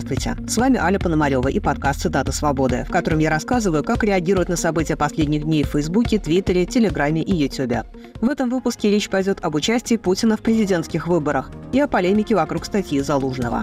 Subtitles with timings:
[0.00, 4.48] Здравствуйте, с вами Аля Пономарева и подкаст «Цитата свободы», в котором я рассказываю, как реагируют
[4.48, 7.84] на события последних дней в Фейсбуке, Твиттере, Телеграме и Ютубе.
[8.22, 12.64] В этом выпуске речь пойдет об участии Путина в президентских выборах и о полемике вокруг
[12.64, 13.62] статьи Залужного.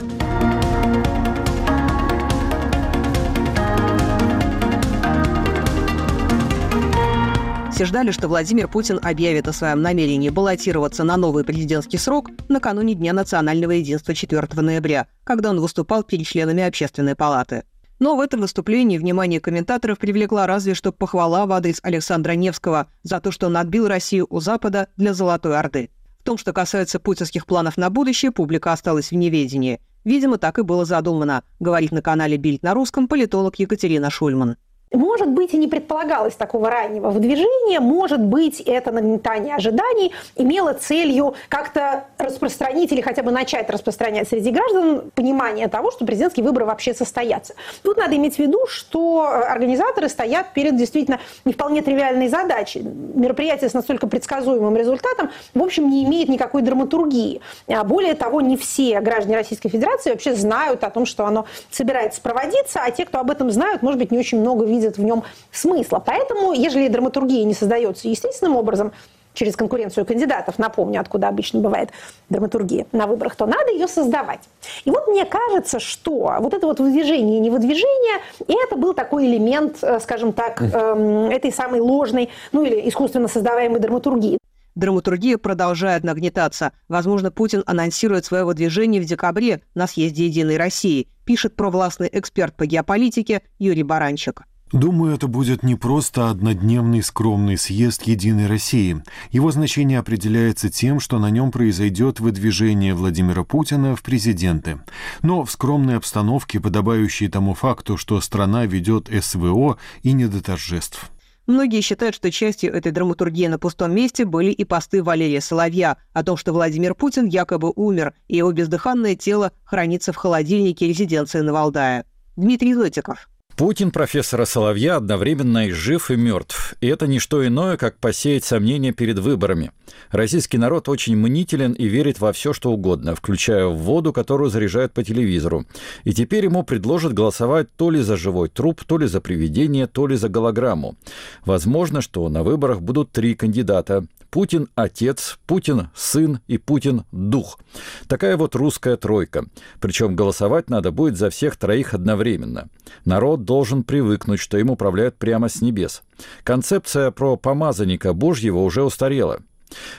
[7.78, 12.96] Все ждали, что Владимир Путин объявит о своем намерении баллотироваться на новый президентский срок накануне
[12.96, 17.66] Дня национального единства 4 ноября, когда он выступал перед членами Общественной палаты.
[18.00, 23.20] Но в этом выступлении внимание комментаторов привлекла разве что похвала в адрес Александра Невского за
[23.20, 25.92] то, что он отбил Россию у Запада для Золотой Орды.
[26.22, 29.80] В том, что касается путинских планов на будущее, публика осталась в неведении.
[30.04, 34.58] Видимо, так и было задумано, говорит на канале Бильд на русском политолог Екатерина Шульман.
[34.94, 41.36] Может быть, и не предполагалось такого раннего выдвижения, может быть, это нагнетание ожиданий имело целью
[41.50, 46.94] как-то распространить или хотя бы начать распространять среди граждан понимание того, что президентские выборы вообще
[46.94, 47.54] состоятся.
[47.84, 52.82] Тут надо иметь в виду, что организаторы стоят перед действительно не вполне тривиальной задачей.
[52.82, 57.42] Мероприятие с настолько предсказуемым результатом, в общем, не имеет никакой драматургии.
[57.68, 62.22] А более того, не все граждане Российской Федерации вообще знают о том, что оно собирается
[62.22, 65.04] проводиться, а те, кто об этом знают, может быть, не очень много видят видят в
[65.04, 66.02] нем смысла.
[66.06, 68.92] Поэтому, ежели драматургия не создается естественным образом,
[69.38, 71.90] через конкуренцию кандидатов, напомню, откуда обычно бывает
[72.30, 74.42] драматургия на выборах, то надо ее создавать.
[74.84, 79.78] И вот мне кажется, что вот это вот выдвижение и невыдвижение, это был такой элемент,
[79.84, 84.40] э, скажем так, эм, этой самой ложной, ну или искусственно создаваемой драматургии.
[84.76, 86.72] Драматургия продолжает нагнетаться.
[86.88, 92.68] Возможно, Путин анонсирует свое выдвижение в декабре на съезде «Единой России», пишет провластный эксперт по
[92.68, 94.44] геополитике Юрий Баранчик.
[94.74, 99.02] Думаю, это будет не просто однодневный скромный съезд Единой России.
[99.32, 104.80] Его значение определяется тем, что на нем произойдет выдвижение Владимира Путина в президенты.
[105.22, 111.12] Но в скромной обстановке, подобающей тому факту, что страна ведет СВО и не до торжеств.
[111.48, 116.24] Многие считают, что частью этой драматургии на пустом месте были и посты Валерия Соловья о
[116.24, 121.54] том, что Владимир Путин якобы умер, и его бездыханное тело хранится в холодильнике резиденции на
[121.54, 122.04] Валдае.
[122.36, 123.30] Дмитрий Зотиков.
[123.58, 126.76] Путин профессора Соловья одновременно и жив, и мертв.
[126.80, 129.72] И это не что иное, как посеять сомнения перед выборами.
[130.12, 134.94] Российский народ очень мнителен и верит во все, что угодно, включая в воду, которую заряжают
[134.94, 135.66] по телевизору.
[136.04, 140.06] И теперь ему предложат голосовать то ли за живой труп, то ли за привидение, то
[140.06, 140.96] ли за голограмму.
[141.44, 144.06] Возможно, что на выборах будут три кандидата.
[144.30, 147.60] Путин– отец, Путин– сын и Путин– дух.
[148.08, 149.46] Такая вот русская тройка.
[149.80, 152.70] Причем голосовать надо будет за всех троих одновременно.
[153.06, 156.04] Народ должен привыкнуть, что им управляют прямо с небес.
[156.44, 159.42] Концепция про помазанника Божьего уже устарела.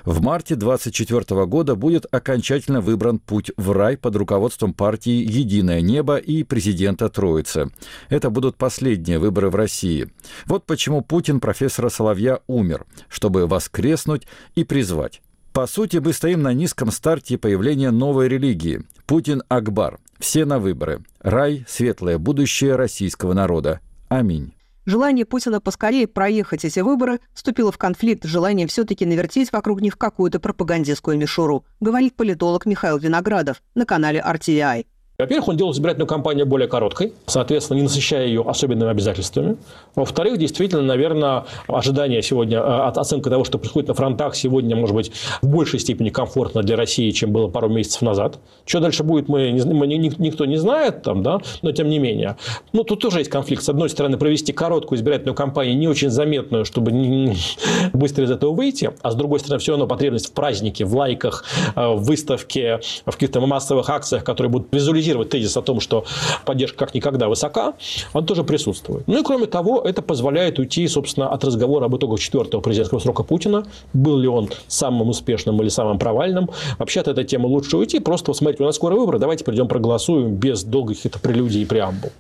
[0.05, 6.17] В марте 2024 года будет окончательно выбран путь в рай под руководством партии «Единое небо»
[6.17, 7.71] и президента Троицы.
[8.09, 10.09] Это будут последние выборы в России.
[10.47, 15.21] Вот почему Путин профессора Соловья умер, чтобы воскреснуть и призвать.
[15.53, 18.83] По сути, мы стоим на низком старте появления новой религии.
[19.06, 19.99] Путин Акбар.
[20.19, 21.03] Все на выборы.
[21.21, 23.81] Рай– светлое будущее российского народа.
[24.09, 24.53] Аминь.
[24.88, 29.99] Желание Путина поскорее проехать эти выборы вступило в конфликт с желанием все-таки навертеть вокруг них
[29.99, 34.87] какую-то пропагандистскую мишуру, говорит политолог Михаил Виноградов на канале RTI.
[35.21, 39.56] Во-первых, он делал избирательную кампанию более короткой, соответственно, не насыщая ее особенными обязательствами.
[39.97, 45.11] Во-вторых, действительно, наверное, ожидание сегодня, э, оценка того, что происходит на фронтах, сегодня, может быть,
[45.43, 48.39] в большей степени комфортно для России, чем было пару месяцев назад.
[48.65, 52.37] Что дальше будет, мы, мы никто не знает, там, да, но тем не менее.
[52.73, 53.65] Ну, тут тоже есть конфликт.
[53.65, 56.93] С одной стороны, провести короткую избирательную кампанию, не очень заметную, чтобы
[57.93, 61.45] быстро из этого выйти, а с другой стороны, все равно потребность в празднике, в лайках,
[61.75, 66.05] э, в выставке, в каких-то массовых акциях, которые будут визуализировать актуализировать тезис о том, что
[66.45, 67.75] поддержка как никогда высока,
[68.13, 69.07] он тоже присутствует.
[69.07, 73.23] Ну и кроме того, это позволяет уйти, собственно, от разговора об итогах четвертого президентского срока
[73.23, 73.67] Путина.
[73.93, 76.50] Был ли он самым успешным или самым провальным.
[76.79, 78.00] Вообще от этой темы лучше уйти.
[78.00, 82.11] Просто, смотрите, у нас скоро выборы, давайте придем проголосуем без долгих каких-то прелюдий и преамбул.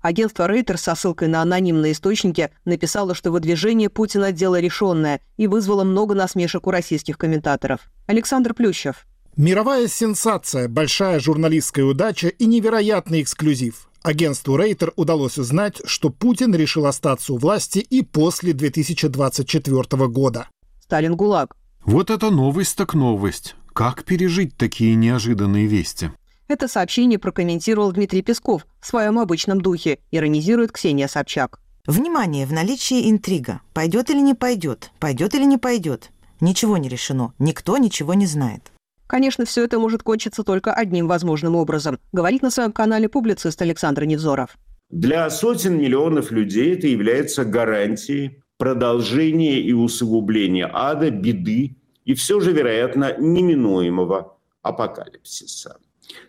[0.00, 5.84] Агентство Рейтер со ссылкой на анонимные источники написало, что выдвижение Путина– дело решенное и вызвало
[5.84, 7.82] много насмешек у российских комментаторов.
[8.08, 9.06] Александр Плющев.
[9.36, 13.88] Мировая сенсация, большая журналистская удача и невероятный эксклюзив.
[14.02, 20.48] Агентству Рейтер удалось узнать, что Путин решил остаться у власти и после 2024 года.
[20.82, 21.56] Сталин ГУЛАГ.
[21.86, 23.54] Вот это новость так новость.
[23.72, 26.10] Как пережить такие неожиданные вести?
[26.46, 31.58] Это сообщение прокомментировал Дмитрий Песков в своем обычном духе, иронизирует Ксения Собчак.
[31.86, 33.62] Внимание, в наличии интрига.
[33.72, 34.90] Пойдет или не пойдет?
[35.00, 36.10] Пойдет или не пойдет?
[36.40, 37.32] Ничего не решено.
[37.38, 38.72] Никто ничего не знает.
[39.06, 44.04] Конечно, все это может кончиться только одним возможным образом, говорит на своем канале публицист Александр
[44.04, 44.56] Невзоров.
[44.90, 52.52] Для сотен миллионов людей это является гарантией продолжения и усугубления ада, беды и все же,
[52.52, 55.78] вероятно, неминуемого апокалипсиса.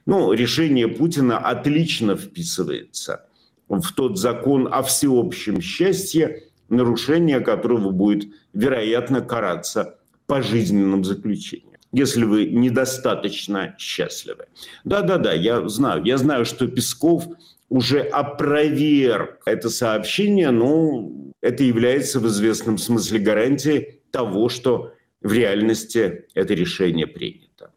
[0.06, 3.26] Ну, решение Путина отлично вписывается
[3.68, 12.48] в тот закон о всеобщем счастье, нарушение которого будет, вероятно, караться пожизненным заключением если вы
[12.48, 14.48] недостаточно счастливы.
[14.84, 16.04] Да-да-да, я знаю.
[16.04, 17.26] Я знаю, что Песков
[17.70, 21.10] уже опроверг это сообщение, но
[21.42, 27.72] это является в известном смысле гарантией того, что в реальности это решение принято.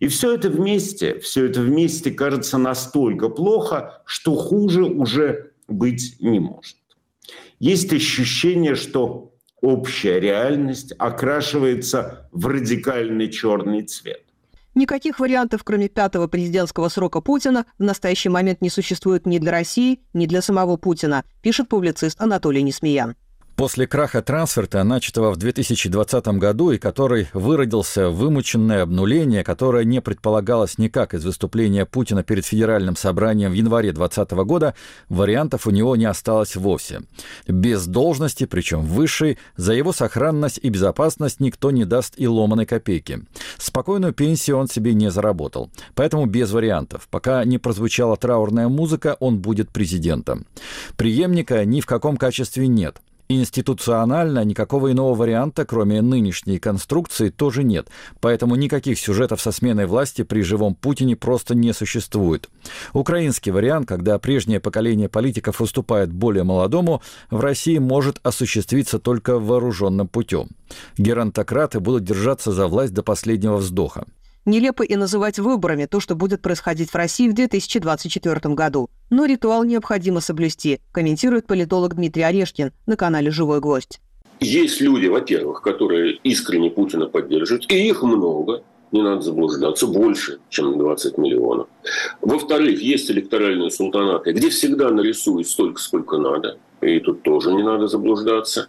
[0.00, 6.40] И все это вместе, все это вместе кажется настолько плохо, что хуже уже быть не
[6.40, 6.76] может.
[7.58, 14.22] Есть ощущение, что общая реальность окрашивается в радикальный черный цвет.
[14.74, 20.00] Никаких вариантов, кроме пятого президентского срока Путина, в настоящий момент не существует ни для России,
[20.12, 23.16] ни для самого Путина, пишет публицист Анатолий Несмеян.
[23.58, 30.00] После краха трансферта, начатого в 2020 году и который выродился в вымученное обнуление, которое не
[30.00, 34.74] предполагалось никак из выступления Путина перед Федеральным собранием в январе 2020 года,
[35.08, 37.00] вариантов у него не осталось вовсе.
[37.48, 43.24] Без должности, причем высшей, за его сохранность и безопасность никто не даст и ломаной копейки.
[43.56, 45.68] Спокойную пенсию он себе не заработал.
[45.96, 47.08] Поэтому без вариантов.
[47.10, 50.46] Пока не прозвучала траурная музыка, он будет президентом.
[50.96, 53.00] Приемника ни в каком качестве нет.
[53.30, 57.88] Институционально никакого иного варианта, кроме нынешней конструкции, тоже нет,
[58.20, 62.48] поэтому никаких сюжетов со сменой власти при живом Путине просто не существует.
[62.94, 70.08] Украинский вариант, когда прежнее поколение политиков уступает более молодому, в России может осуществиться только вооруженным
[70.08, 70.48] путем.
[70.96, 74.06] Геронтократы будут держаться за власть до последнего вздоха.
[74.44, 78.90] Нелепо и называть выборами то, что будет происходить в России в 2024 году.
[79.10, 84.00] Но ритуал необходимо соблюсти, комментирует политолог Дмитрий Орешкин на канале «Живой гвоздь».
[84.40, 88.62] Есть люди, во-первых, которые искренне Путина поддерживают, и их много,
[88.92, 91.68] не надо заблуждаться, больше, чем 20 миллионов.
[92.20, 97.86] Во-вторых, есть электоральные султанаты, где всегда нарисуют столько, сколько надо, и тут тоже не надо
[97.86, 98.66] заблуждаться.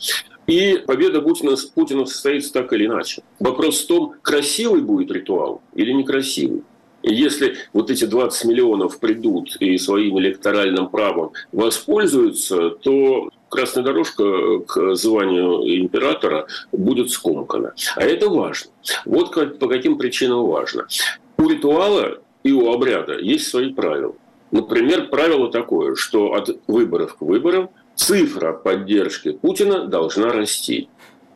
[0.48, 3.22] И победа Путина, Путина состоится так или иначе.
[3.40, 6.64] Вопрос в том, красивый будет ритуал или некрасивый.
[7.04, 14.60] И если вот эти 20 миллионов придут и своим электоральным правом воспользуются, то красная дорожка
[14.60, 17.74] к званию императора будет скомкана.
[17.96, 18.72] А это важно.
[19.06, 20.88] Вот по каким причинам важно.
[21.38, 24.16] У ритуала и у обряда есть свои правила.
[24.52, 30.90] Например, правило такое, что от выборов к выборам цифра поддержки Путина должна расти.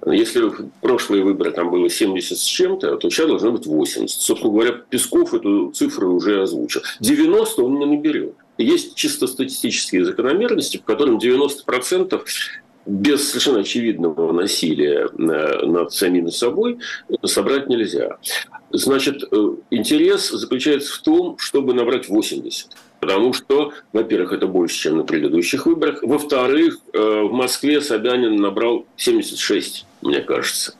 [0.06, 4.20] Если в прошлые выборы там было 70 с чем-то, то сейчас должно быть 80.
[4.20, 6.82] Собственно говоря, Песков эту цифру уже озвучил.
[7.00, 8.36] 90 он не наберет.
[8.58, 12.22] Есть чисто статистические закономерности, в котором 90%
[12.86, 16.80] без совершенно очевидного насилия э, над самим собой
[17.26, 18.18] собрать нельзя.
[18.72, 22.72] Значит, э, интерес заключается в том, чтобы набрать 80.
[23.00, 26.04] Потому что, во-первых, это больше, чем на предыдущих выборах.
[26.04, 30.76] Во-вторых, э, в Москве Собянин набрал 76, мне кажется.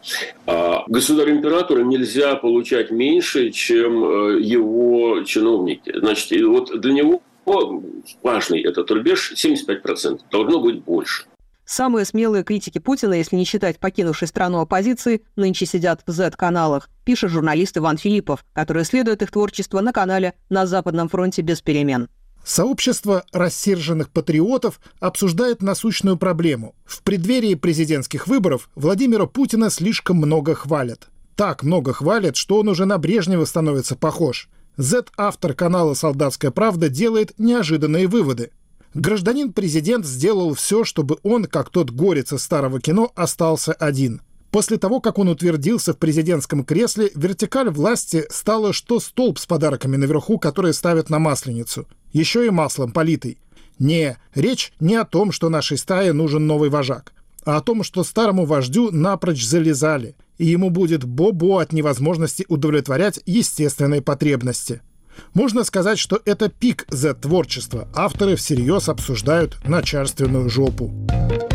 [0.46, 5.94] А государю-императору нельзя получать меньше, чем его чиновники.
[5.98, 10.22] Значит, и вот для него важный этот рубеж 75%.
[10.32, 11.26] Должно быть больше.
[11.66, 17.32] Самые смелые критики Путина, если не считать покинувшей страну оппозиции, нынче сидят в Z-каналах, пишет
[17.32, 22.10] журналист Иван Филиппов, который исследует их творчество на канале «На Западном фронте без перемен».
[22.44, 26.76] Сообщество рассерженных патриотов обсуждает насущную проблему.
[26.84, 31.08] В преддверии президентских выборов Владимира Путина слишком много хвалят.
[31.38, 34.50] Так много хвалят, что он уже на Брежнева становится похож.
[34.78, 38.52] Z-автор канала «Солдатская правда» делает неожиданные выводы.
[38.94, 44.22] Гражданин-президент сделал все, чтобы он, как тот горец из старого кино, остался один.
[44.52, 49.96] После того, как он утвердился в президентском кресле, вертикаль власти стала что столб с подарками
[49.96, 51.88] наверху, которые ставят на масленицу.
[52.12, 53.40] Еще и маслом политый.
[53.80, 57.14] Не, речь не о том, что нашей стае нужен новый вожак,
[57.46, 63.20] а о том, что старому вождю напрочь залезали, и ему будет бо-бо от невозможности удовлетворять
[63.26, 64.82] естественные потребности–
[65.34, 67.88] можно сказать, что это пик Z-творчества.
[67.96, 70.92] Авторы всерьез обсуждают начальственную жопу.
[71.10, 71.53] С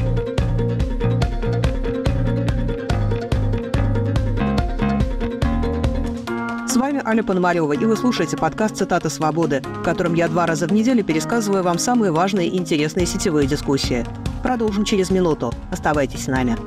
[7.08, 11.02] Аля Пономарева, и вы слушаете подкаст «Цитаты свободы», в котором я два раза в неделю
[11.02, 14.04] пересказываю вам самые важные и интересные сетевые дискуссии.
[14.42, 15.50] Продолжим через минуту.
[15.72, 16.58] Оставайтесь с нами.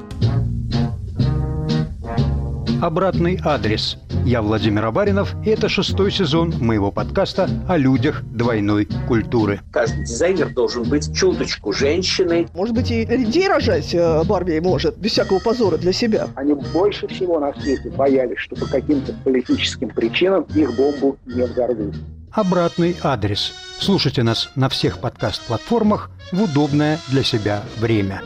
[2.81, 9.59] Обратный адрес– Я Владимир Абаринов, и это шестой сезон моего подкаста о людях двойной культуры.
[9.71, 12.47] Каждый дизайнер должен быть чуточку женщиной.
[12.55, 16.29] Может быть, и людей рожать э, Барби может, без всякого позора для себя.
[16.35, 21.95] Они больше всего на свете боялись, что по каким-то политическим причинам их бомбу не взорвут.
[22.31, 23.53] Обратный адрес.
[23.79, 28.23] Слушайте нас на всех подкаст-платформах в удобное для себя время.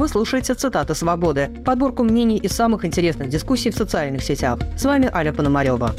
[0.00, 4.58] Вы слушаете «Цитаты свободы»– подборку мнений из самых интересных дискуссий в социальных сетях.
[4.74, 5.94] С вами Аля Пономарева.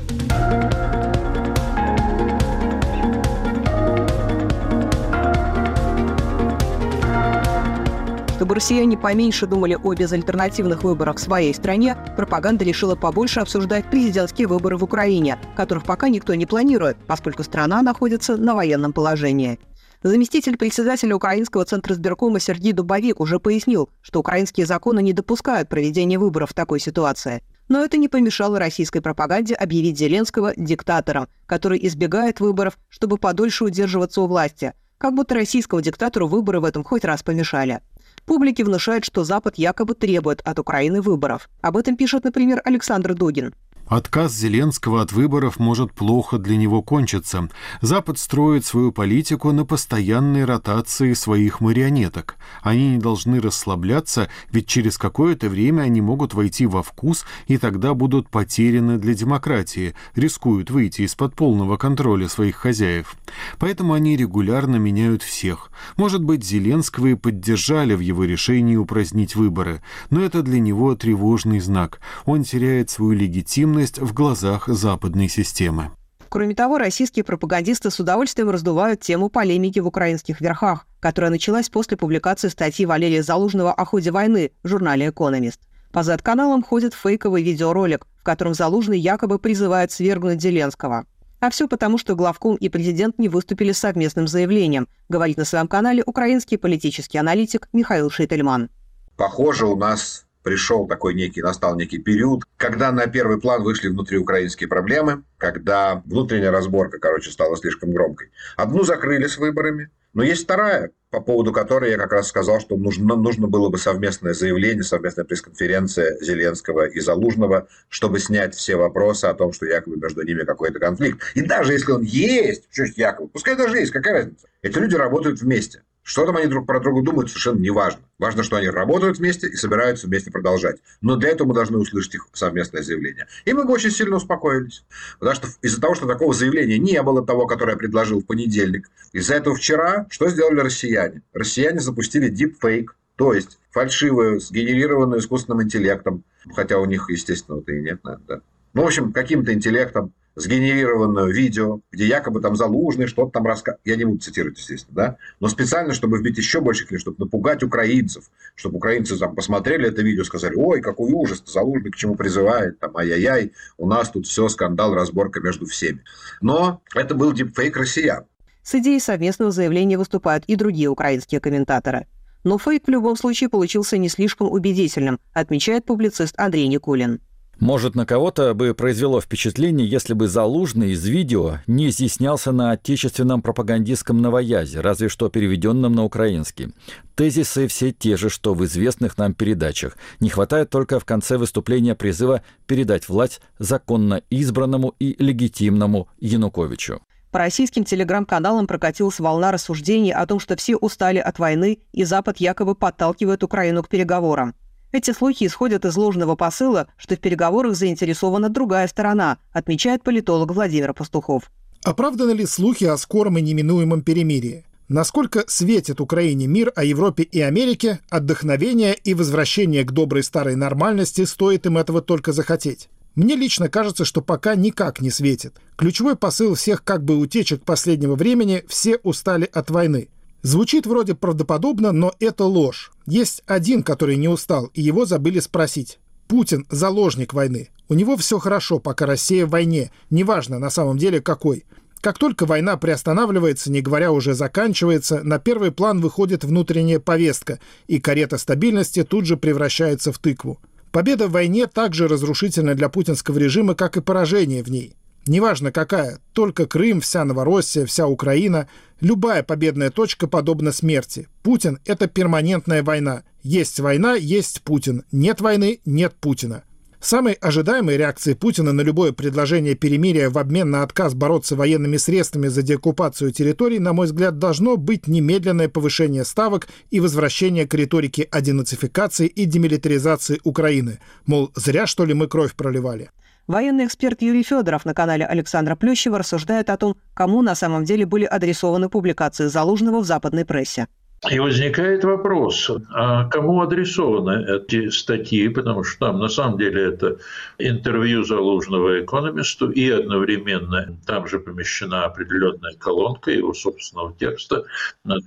[8.37, 14.47] Чтобы россияне поменьше думали о безальтернативных выборах в своей стране, пропаганда решила побольше обсуждать президентские
[14.47, 19.59] выборы в Украине, которых пока никто не планирует, поскольку страна находится на военном положении.
[20.03, 26.17] Заместитель председателя Украинского центра сберкома Сергей Дубовик уже пояснил, что украинские законы не допускают проведения
[26.17, 27.43] выборов в такой ситуации.
[27.69, 34.21] Но это не помешало российской пропаганде объявить Зеленского диктатором, который избегает выборов, чтобы подольше удерживаться
[34.21, 37.81] у власти, как будто российского диктатору выборы в этом хоть раз помешали.
[38.25, 41.47] Публике внушают, что Запад якобы требует от Украины выборов.
[41.61, 43.53] Об этом пишет, например, Александр Дугин.
[43.87, 47.49] Отказ Зеленского от выборов может плохо для него кончиться.
[47.81, 52.37] Запад строит свою политику на постоянной ротации своих марионеток.
[52.61, 57.93] Они не должны расслабляться, ведь через какое-то время они могут войти во вкус и тогда
[57.93, 63.15] будут потеряны для демократии, рискуют выйти из-под полного контроля своих хозяев.
[63.59, 65.69] Поэтому они регулярно меняют всех.
[65.97, 71.59] Может быть, Зеленского и поддержали в его решении упразднить выборы, но это для него тревожный
[71.59, 71.99] знак.
[72.25, 75.91] Он теряет свою легитимность в глазах западной системы.
[76.29, 81.97] Кроме того, российские пропагандисты с удовольствием раздувают тему полемики в украинских верхах, которая началась после
[81.97, 85.59] публикации статьи Валерия Залужного о ходе войны в журнале «Экономист».
[85.91, 91.05] По Z-каналам ходит фейковый видеоролик, в котором Залужный якобы призывает свергнуть Зеленского.
[91.41, 95.67] А все потому, что главком и президент не выступили с совместным заявлением, говорит на своем
[95.67, 98.69] канале украинский политический аналитик Михаил Шейтельман.
[99.17, 104.67] Похоже, у нас пришел такой некий, настал некий период, когда на первый план вышли внутриукраинские
[104.67, 108.31] проблемы, когда внутренняя разборка, короче, стала слишком громкой.
[108.55, 112.75] Одну закрыли с выборами, но есть вторая, по поводу которой я как раз сказал, что
[112.75, 119.25] нужно, нужно было бы совместное заявление, совместная пресс-конференция Зеленского и Залужного, чтобы снять все вопросы
[119.25, 121.21] о том, что якобы между ними какой-то конфликт.
[121.35, 124.47] И даже если он есть, что якобы, пускай даже есть, какая разница.
[124.61, 125.83] Эти люди работают вместе.
[126.03, 128.01] Что там они друг про друга думают, совершенно не важно.
[128.17, 130.77] Важно, что они работают вместе и собираются вместе продолжать.
[131.01, 133.27] Но для этого мы должны услышать их совместное заявление.
[133.45, 134.83] И мы бы очень сильно успокоились.
[135.19, 138.89] Потому что из-за того, что такого заявления не было, того, которое я предложил в понедельник,
[139.13, 141.21] из-за этого вчера что сделали россияне?
[141.33, 146.23] Россияне запустили deepfake, то есть фальшивую, сгенерированную искусственным интеллектом,
[146.55, 148.41] хотя у них, естественно, это и нет, наверное, да.
[148.73, 153.81] Ну, в общем, каким-то интеллектом сгенерированное видео, где якобы там Залужный что-то там рассказывает.
[153.85, 155.17] Я не буду цитировать, естественно, да?
[155.39, 160.01] Но специально, чтобы вбить еще больше клиентов, чтобы напугать украинцев, чтобы украинцы там посмотрели это
[160.01, 164.47] видео, сказали, ой, какой ужас, Залужный к чему призывает, там, ай-яй-яй, у нас тут все,
[164.47, 166.03] скандал, разборка между всеми.
[166.41, 168.25] Но это был дипфейк россиян.
[168.63, 172.07] С идеей совместного заявления выступают и другие украинские комментаторы.
[172.43, 177.21] Но фейк в любом случае получился не слишком убедительным, отмечает публицист Андрей Никулин.
[177.61, 183.43] Может, на кого-то бы произвело впечатление, если бы Залужный из видео не изъяснялся на отечественном
[183.43, 186.73] пропагандистском новоязе, разве что переведенном на украинский.
[187.13, 189.95] Тезисы все те же, что в известных нам передачах.
[190.19, 197.03] Не хватает только в конце выступления призыва передать власть законно избранному и легитимному Януковичу.
[197.29, 202.37] По российским телеграм-каналам прокатилась волна рассуждений о том, что все устали от войны, и Запад
[202.37, 204.55] якобы подталкивает Украину к переговорам.
[204.91, 210.93] Эти слухи исходят из ложного посыла, что в переговорах заинтересована другая сторона, отмечает политолог Владимир
[210.93, 211.49] Пастухов.
[211.83, 214.65] Оправданы ли слухи о скором и неминуемом перемирии?
[214.89, 221.23] Насколько светит Украине мир о Европе и Америке, отдохновение и возвращение к доброй старой нормальности
[221.23, 222.89] стоит им этого только захотеть?
[223.15, 225.55] Мне лично кажется, что пока никак не светит.
[225.77, 230.09] Ключевой посыл всех как бы утечек последнего времени– все устали от войны–
[230.41, 232.91] Звучит вроде правдоподобно, но это ложь.
[233.05, 235.99] Есть один, который не устал, и его забыли спросить.
[236.27, 237.69] Путин– заложник войны.
[237.89, 239.91] У него все хорошо, пока Россия в войне.
[240.09, 241.65] Неважно на самом деле какой.
[241.99, 247.99] Как только война приостанавливается, не говоря уже заканчивается, на первый план выходит внутренняя повестка, и
[247.99, 250.59] карета стабильности тут же превращается в тыкву.
[250.91, 254.95] Победа в войне также разрушительна для путинского режима, как и поражение в ней.
[255.27, 258.67] Неважно какая, только Крым, вся Новороссия, вся Украина,
[259.01, 261.27] любая победная точка подобна смерти.
[261.43, 265.03] Путин– это перманентная война, Есть война, есть Путин.
[265.11, 266.63] Нет войны, нет Путина.
[266.99, 272.47] Самой ожидаемой реакцией Путина на любое предложение перемирия в обмен на отказ бороться военными средствами
[272.47, 278.27] за деоккупацию территорий, на мой взгляд, должно быть немедленное повышение ставок и возвращение к риторике
[278.29, 280.99] о и демилитаризации Украины.
[281.25, 283.09] Мол, зря что ли мы кровь проливали.
[283.51, 288.05] Военный эксперт Юрий Федоров на канале Александра Плющева рассуждает о том, кому на самом деле
[288.05, 290.87] были адресованы публикации Залужного в западной прессе.
[291.29, 297.17] И возникает вопрос, а кому адресованы эти статьи, потому что там на самом деле это
[297.59, 304.63] интервью Залужного экономисту и одновременно там же помещена определенная колонка его собственного текста,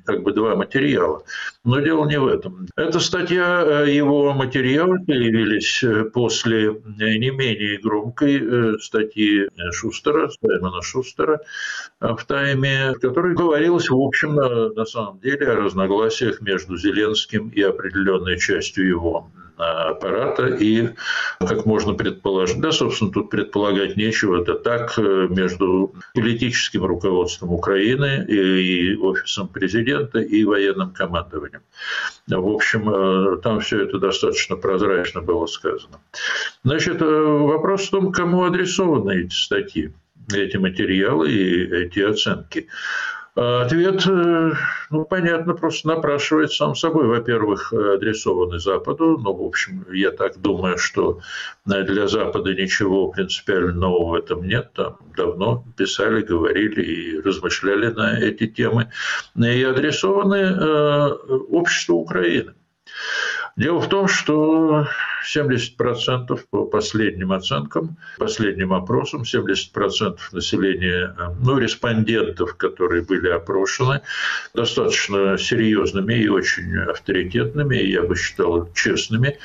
[0.05, 1.23] как бы два материала.
[1.63, 2.67] Но дело не в этом.
[2.77, 10.83] Эта статья, э, его материалы появились э, после не менее громкой э, статьи Шустера, Саймона
[10.83, 11.41] Шустера
[12.01, 17.49] в «Тайме», в которой говорилось, в общем, на самом деле о разнообразии разногласиях между Зеленским
[17.49, 20.91] и определенной частью его аппарата и,
[21.38, 28.26] как можно предположить, да, собственно, тут предполагать нечего, это так э, между политическим руководством Украины
[28.26, 31.62] и офисом президента и военным командованием.
[32.26, 36.00] В общем, э, там все это достаточно прозрачно было сказано.
[36.64, 39.93] Значит, э, вопрос в том, кому адресованы эти статьи,
[40.33, 42.67] эти материалы и эти оценки.
[43.37, 44.53] А ответ, э,
[44.91, 47.09] ну, понятно, просто напрашивает сам собой.
[47.09, 49.19] Во-первых, адресованный Западу.
[49.19, 51.19] Ну, в общем, я так думаю, что
[51.64, 54.73] для Запада ничего принципиально нового в этом нет.
[54.75, 58.93] Там давно писали, говорили и размышляли на эти темы.
[59.37, 61.09] И адресованы э,
[61.50, 62.55] обществу Украины.
[63.57, 64.87] Дело в том, что
[65.25, 74.00] 70% по последним оценкам, последним опросам, 70% населения, ну, респондентов, которые были опрошены,
[74.54, 79.38] достаточно серьезными и очень авторитетными, я бы считал, честными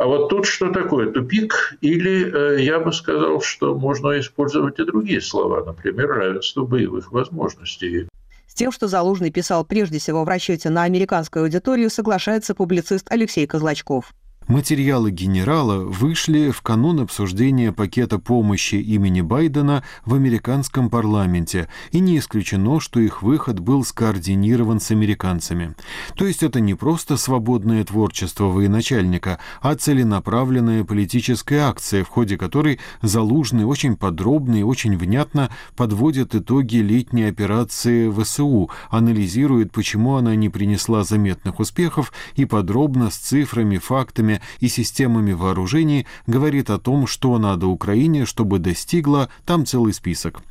[0.00, 1.12] А вот тут что такое?
[1.12, 1.76] Тупик?
[1.82, 8.08] Или я бы сказал, что можно использовать и другие слова, например, равенство боевых возможностей.
[8.46, 13.46] С тем, что Залужный писал прежде всего в расчете на американскую аудиторию, соглашается публицист Алексей
[13.46, 14.14] Козлачков.
[14.50, 22.18] Материалы генерала вышли в канун обсуждения пакета помощи имени Байдена в американском парламенте, и не
[22.18, 25.76] исключено, что их выход был скоординирован с американцами.
[26.16, 32.80] То есть это не просто свободное творчество военачальника, а целенаправленная политическая акция, в ходе которой
[33.02, 40.48] Залужный очень подробно и очень внятно подводит итоги летней операции ВСУ, анализирует, почему она не
[40.48, 47.38] принесла заметных успехов и подробно с цифрами, фактами, и системами вооружений говорит о том, что
[47.38, 50.42] надо Украине, чтобы достигла, там целый список.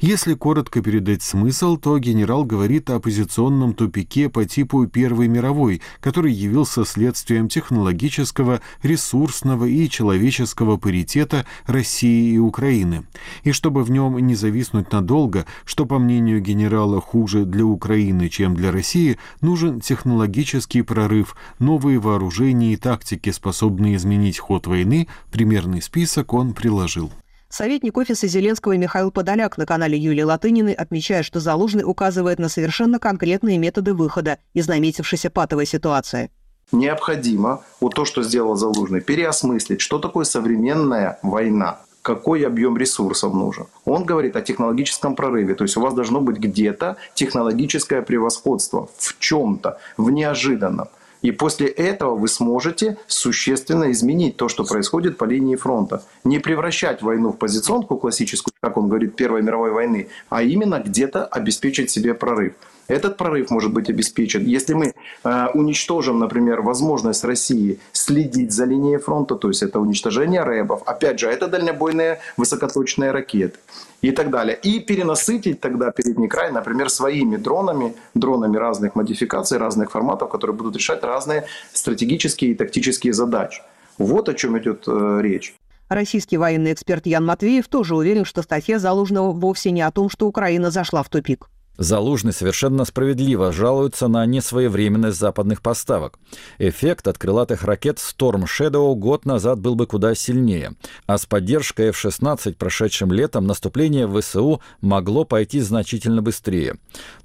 [0.00, 6.32] Если коротко передать смысл, то генерал говорит о оппозиционном тупике по типу Первой мировой, который
[6.32, 13.04] явился следствием технологического, ресурсного и человеческого паритета России и Украины.
[13.42, 18.54] И чтобы в нем не зависнуть надолго, что, по мнению генерала, хуже для Украины, чем
[18.54, 26.34] для России, нужен технологический прорыв, новые вооружения и тактики, способные изменить ход войны, примерный список
[26.34, 27.10] он приложил.
[27.48, 32.98] Советник офиса Зеленского Михаил Подоляк на канале Юлии Латыниной отмечает, что Залужный указывает на совершенно
[32.98, 36.30] конкретные методы выхода из наметившейся патовой ситуации.
[36.72, 43.66] Необходимо вот то, что сделал Залужный, переосмыслить, что такое современная война какой объем ресурсов нужен.
[43.84, 49.18] Он говорит о технологическом прорыве, то есть у вас должно быть где-то технологическое превосходство в
[49.18, 50.86] чем-то, в неожиданном.
[51.26, 56.04] И после этого вы сможете существенно изменить то, что происходит по линии фронта.
[56.22, 61.24] Не превращать войну в позиционку классическую, как он говорит, Первой мировой войны, а именно где-то
[61.24, 62.52] обеспечить себе прорыв.
[62.88, 64.94] Этот прорыв может быть обеспечен, если мы
[65.24, 71.18] э, уничтожим, например, возможность России следить за линией фронта, то есть это уничтожение рэбов, опять
[71.18, 73.58] же, это дальнобойные высокоточные ракеты
[74.02, 74.56] и так далее.
[74.62, 80.76] И перенасытить тогда передний край, например, своими дронами, дронами разных модификаций, разных форматов, которые будут
[80.76, 83.62] решать разные стратегические и тактические задачи.
[83.98, 85.54] Вот о чем идет э, речь.
[85.88, 90.26] Российский военный эксперт Ян Матвеев тоже уверен, что статья Залужного вовсе не о том, что
[90.26, 91.48] Украина зашла в тупик.
[91.78, 96.18] Залужный совершенно справедливо жалуется на несвоевременность западных поставок.
[96.58, 100.74] Эффект от крылатых ракет Storm Shadow год назад был бы куда сильнее.
[101.06, 106.76] А с поддержкой F-16 прошедшим летом наступление в ВСУ могло пойти значительно быстрее.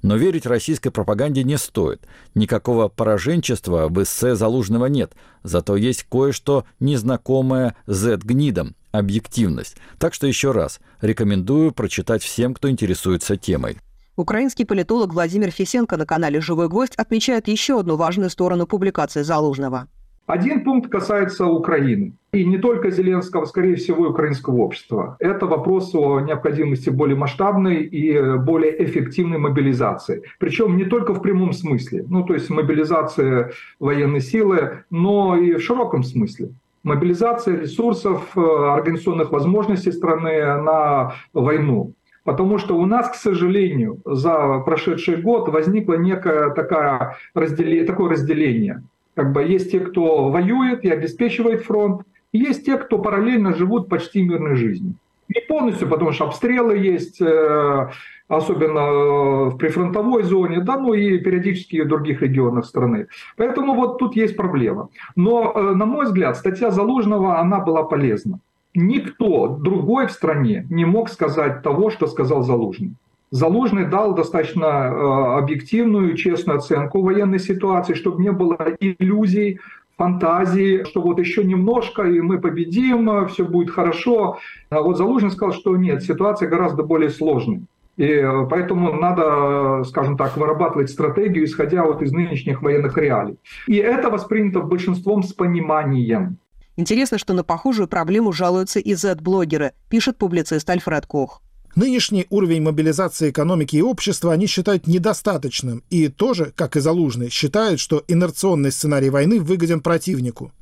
[0.02, 2.02] Но верить российской пропаганде не стоит.
[2.34, 5.12] Никакого пораженчества в эссе Залужного нет.
[5.42, 9.76] Зато есть кое-что незнакомое Z-гнидом– объективность.
[9.98, 13.78] Так что еще раз рекомендую прочитать всем, кто интересуется темой.
[14.14, 19.88] Украинский политолог Владимир Фисенко на канале «Живой гвоздь» отмечает еще одну важную сторону публикации Залужного.
[20.26, 22.12] Один пункт касается Украины.
[22.34, 25.16] И не только Зеленского, скорее всего, и украинского общества.
[25.18, 30.22] Это вопрос о необходимости более масштабной и более эффективной мобилизации.
[30.38, 35.62] Причем не только в прямом смысле, ну то есть мобилизация военной силы, но и в
[35.62, 36.50] широком смысле
[36.82, 41.92] мобилизация ресурсов, э, организационных возможностей страны на войну.
[42.24, 48.82] Потому что у нас, к сожалению, за прошедший год возникло некое такое разделение, такое разделение.
[49.14, 53.88] Как бы есть те, кто воюет и обеспечивает фронт, и есть те, кто параллельно живут
[53.88, 54.94] почти мирной жизнью.
[55.28, 57.88] Не полностью, потому что обстрелы есть, э,
[58.28, 63.08] особенно э, в прифронтовой зоне, да, ну и периодически в других регионах страны.
[63.36, 64.88] Поэтому вот тут есть проблема.
[65.16, 68.38] Но, э, на мой взгляд, статья Залужного, она была полезна
[68.74, 72.94] никто другой в стране не мог сказать того, что сказал Залужный.
[73.30, 79.58] Залужный дал достаточно э, объективную, честную оценку военной ситуации, чтобы не было иллюзий,
[79.96, 84.38] фантазии, что вот еще немножко, и мы победим, все будет хорошо.
[84.68, 87.62] А вот Залужный сказал, что нет, ситуация гораздо более сложная.
[87.96, 93.36] И э, поэтому надо, скажем так, вырабатывать стратегию, исходя вот из нынешних военных реалий.
[93.66, 96.38] И это воспринято большинством с пониманием.
[96.76, 101.42] Интересно, что на похожую проблему жалуются и Z-блогеры, пишет публицист Альфред Кох.
[101.74, 107.80] Нынешний уровень мобилизации экономики и общества они считают недостаточным и тоже, как и Залужный, считают,
[107.80, 110.52] что инерционный сценарий войны выгоден противнику.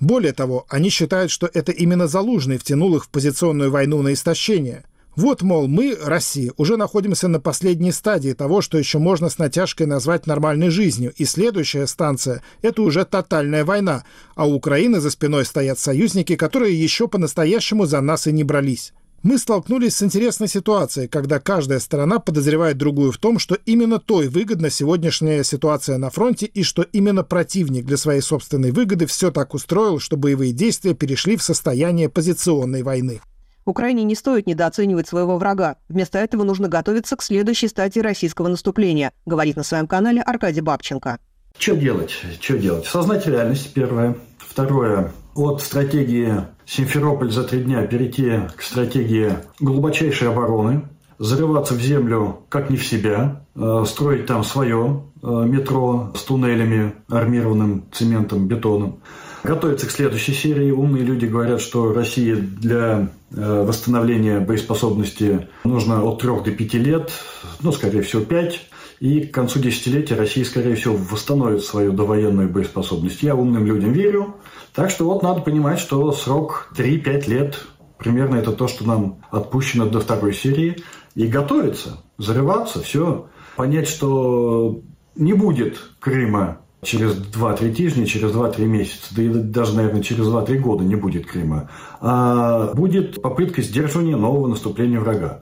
[0.00, 4.84] Более того, они считают, что это именно Залужный втянул их в позиционную войну на истощение–
[5.16, 9.86] вот, мол, мы, Россия, уже находимся на последней стадии того, что еще можно с натяжкой
[9.86, 15.44] назвать нормальной жизнью, и следующая станция– это уже тотальная война, а у Украины за спиной
[15.44, 18.92] стоят союзники, которые еще по-настоящему за нас и не брались.
[19.24, 24.28] Мы столкнулись с интересной ситуацией, когда каждая сторона подозревает другую в том, что именно той
[24.28, 29.54] выгодна сегодняшняя ситуация на фронте и что именно противник для своей собственной выгоды все так
[29.54, 33.22] устроил, что боевые действия перешли в состояние позиционной войны.
[33.64, 35.76] Украине не стоит недооценивать своего врага.
[35.88, 41.18] Вместо этого нужно готовиться к следующей стадии российского наступления, говорит на своем канале Аркадий Бабченко.
[41.58, 42.10] Что делать?
[42.40, 42.86] Что делать?
[42.86, 44.16] Сознать реальность, первое.
[44.38, 45.12] Второе.
[45.34, 52.70] От стратегии Симферополь за три дня перейти к стратегии глубочайшей обороны, зарываться в землю как
[52.70, 59.00] не в себя, э, строить там свое э, метро с туннелями, армированным цементом, бетоном.
[59.44, 60.70] Готовиться к следующей серии.
[60.70, 67.12] Умные люди говорят, что России для э, восстановления боеспособности нужно от 3 до 5 лет,
[67.60, 68.60] ну, скорее всего, 5.
[69.00, 73.22] И к концу десятилетия Россия, скорее всего, восстановит свою довоенную боеспособность.
[73.22, 74.36] Я умным людям верю.
[74.74, 77.66] Так что вот надо понимать, что срок 3-5 лет
[77.98, 80.78] примерно это то, что нам отпущено до второй серии.
[81.14, 83.26] И готовиться, зарываться, все.
[83.56, 84.80] Понять, что
[85.16, 90.58] не будет Крыма через 2-3 тижня, через 2-3 месяца, да и даже, наверное, через 2-3
[90.58, 91.70] года не будет Крыма,
[92.00, 95.40] а будет попытка сдерживания нового наступления врага.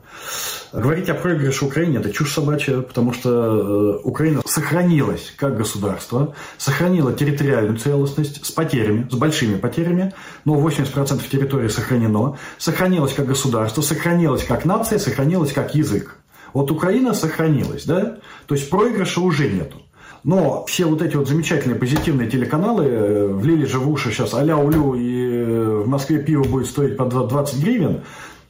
[0.73, 7.13] Говорить о проигрыше Украине– это чушь собачья, потому что э, Украина сохранилась как государство, сохранила
[7.13, 10.15] территориальную целостность с потерями, с большими потерями,
[10.47, 16.17] но 80% территории сохранено, сохранилась как государство, сохранилась как нация, сохранилась как язык.
[16.55, 18.19] Вот Украина сохранилась, да?
[18.47, 19.83] То есть проигрыша уже нету.
[20.25, 24.57] Но все вот эти вот замечательные позитивные телеканалы э, влили же в уши сейчас а
[24.57, 28.03] улю и э, в Москве пиво будет стоить по 20 гривен.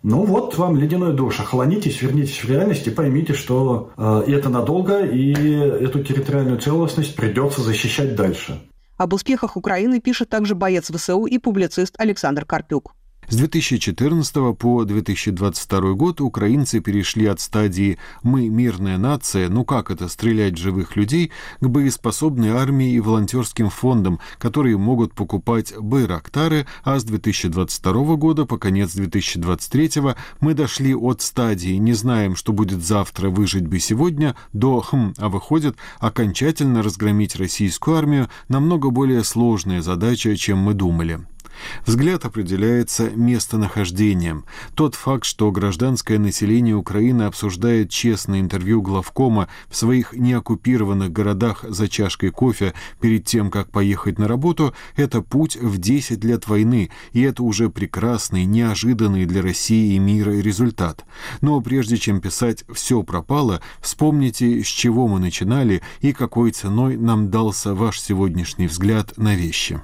[0.03, 5.07] Ну вот вам ледяной душ, охлонитесь, вернитесь в реальность и поймите, что э, это надолго,
[5.07, 8.61] и эту территориальную целостность придется защищать дальше.
[8.99, 12.95] Об успехах Украины пишет также боец ВСУ и публицист Александр Карпюк.
[13.29, 20.09] С 2014 по 2022 год украинцы перешли от стадии «мы мирная нация, ну как это,
[20.09, 21.31] стрелять живых людей»
[21.61, 28.59] к боеспособной армии и волонтерским фондам, которые могут покупать байрактары, а с 2022 года по
[28.59, 34.81] конец 2023 мы дошли от стадии «не знаем, что будет завтра, выжить бы сегодня» до
[34.81, 41.21] «хм, а выходит, окончательно разгромить российскую армию намного более сложная задача, чем мы думали.
[41.87, 44.45] Взгляд определяется местонахождением.
[44.75, 51.89] Тот факт, что гражданское население Украины обсуждает честное интервью главкома в своих неоккупированных городах за
[51.89, 57.23] чашкой кофе перед тем, как поехать на работу, это путь в 10 лет войны, и
[57.23, 61.05] это уже прекрасный, неожиданный для России и мира результат.
[61.41, 67.31] Но прежде чем писать «все пропало», вспомните, с чего мы начинали и какой ценой нам
[67.31, 69.81] дался ваш сегодняшний взгляд на вещи.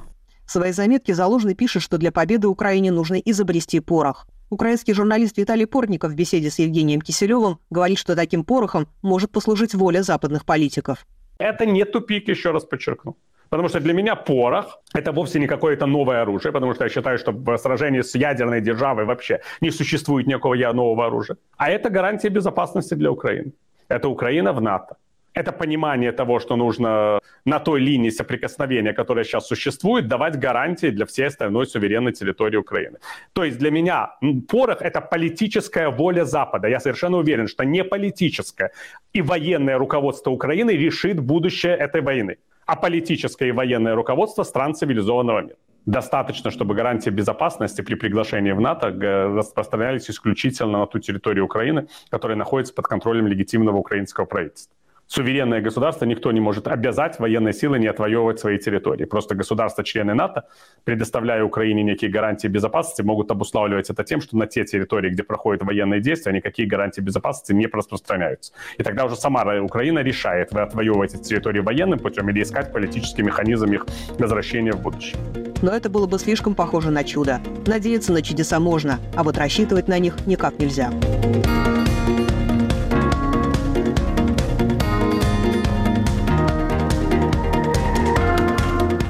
[0.48, 4.26] В своей заметке Залужный пишет, что для победы Украине нужно изобрести порох.
[4.48, 9.74] Украинский журналист Виталий Портников в беседе с Евгением Киселевым говорит, что таким порохом может послужить
[9.74, 11.06] воля западных политиков.
[11.38, 13.18] Это не тупик, еще раз подчеркну.
[13.50, 17.18] Потому что для меня порох– это вовсе не какое-то новое оружие, потому что я считаю,
[17.18, 21.37] что в сражении с ядерной державой вообще не существует никакого нового оружия.
[21.58, 23.52] А это гарантия безопасности для Украины.
[23.88, 24.96] Это Украина в НАТО
[25.38, 31.05] это понимание того, что нужно на той линии соприкосновения, которая сейчас существует, давать гарантии для
[31.05, 32.98] всей остальной суверенной территории Украины.
[33.33, 34.11] То есть для меня
[34.48, 36.68] порох– это политическая воля Запада.
[36.68, 38.70] Я совершенно уверен, что не политическое
[39.14, 45.42] и военное руководство Украины решит будущее этой войны, а политическое и военное руководство стран цивилизованного
[45.42, 48.90] мира достаточно, чтобы гарантии безопасности при приглашении в НАТО
[49.37, 54.77] распространялись исключительно на ту территорию Украины, которая находится под контролем легитимного украинского правительства
[55.09, 59.05] суверенное государство никто не может обязать военной силы не отвоевывать свои территории.
[59.05, 60.44] Просто государства-члены НАТО,
[60.85, 65.62] предоставляя Украине некие гарантии безопасности, могут обуславливать это тем, что на те территории, где проходят
[65.64, 68.53] военные действия, никакие гарантии безопасности не распространяются.
[68.77, 73.73] И тогда уже сама Украина решает, вы отвоевываете территории военным путем или искать политический механизм
[73.73, 73.87] их
[74.18, 75.18] возвращения в будущем.
[75.62, 77.40] Но это было бы слишком похоже на чудо.
[77.66, 80.90] Надеяться на чудеса можно, а вот рассчитывать на них никак нельзя.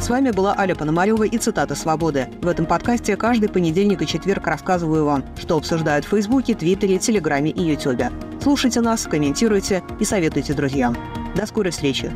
[0.08, 2.28] С вами была Аля Пономарева и цитата «Свободы».
[2.40, 7.50] В этом подкасте каждый понедельник и четверг рассказываю вам, что обсуждают в Фейсбуке, Твиттере, Телеграме
[7.50, 8.10] и Ютубе.
[8.42, 10.96] Слушайте нас, комментируйте и советуйте друзьям.
[11.36, 12.10] До скорой встречи!